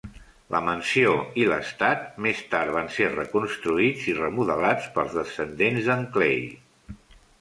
[0.53, 6.43] La mansió i l'estat, més tard van ser reconstruïts i remodelats pels descendents d'en Clay.